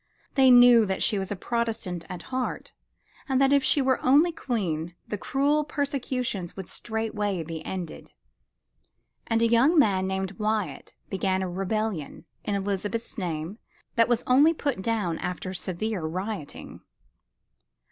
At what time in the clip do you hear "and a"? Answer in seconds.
9.27-9.47